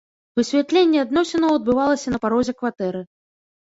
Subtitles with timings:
[0.39, 3.09] Высвятленне адносінаў адбывалася на парозе кватэры.